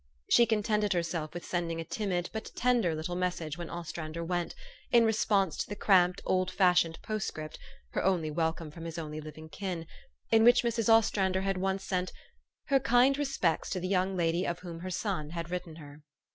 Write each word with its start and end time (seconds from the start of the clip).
She 0.31 0.47
contented 0.47 0.93
herself 0.93 1.31
with 1.31 1.45
sending 1.45 1.79
a 1.79 1.83
timid 1.85 2.31
but 2.33 2.49
tender 2.55 2.95
little 2.95 3.15
message 3.15 3.55
when 3.59 3.69
Ostrander 3.69 4.23
went, 4.23 4.55
in 4.91 5.05
response 5.05 5.55
to 5.57 5.69
the 5.69 5.75
cramped, 5.75 6.21
old 6.25 6.49
fashioned 6.49 6.99
postscript 7.03 7.59
her 7.91 8.03
only 8.03 8.31
welcome 8.31 8.71
from 8.71 8.85
his 8.85 8.97
only 8.97 9.21
living 9.21 9.47
kin 9.47 9.85
in 10.31 10.43
which 10.43 10.63
Mrs. 10.63 10.89
Ostrander 10.89 11.41
had 11.41 11.57
once 11.59 11.83
sent" 11.83 12.11
her 12.71 12.79
kind 12.79 13.15
respects 13.19 13.69
to 13.69 13.79
the 13.79 13.87
young 13.87 14.17
lady 14.17 14.43
of 14.43 14.57
whom 14.61 14.79
her 14.79 14.89
son 14.89 15.29
had 15.29 15.51
written 15.51 15.75
her." 15.75 16.01